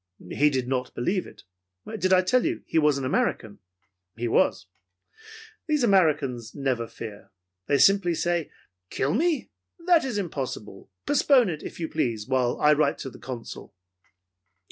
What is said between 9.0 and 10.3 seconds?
me? That is